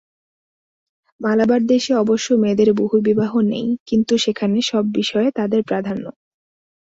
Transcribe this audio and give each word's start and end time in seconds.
মালাবার 1.21 1.61
দেশে 1.65 1.91
অবশ্য 1.95 2.27
মেয়েদের 2.33 2.69
বহুবিবাহ 2.73 3.31
নেই, 3.43 3.67
কিন্তু 3.87 4.13
সেখানে 4.17 4.57
সব 4.61 4.83
বিষয়ে 4.91 5.29
তাদের 5.31 5.61
প্রাধান্য। 5.63 6.05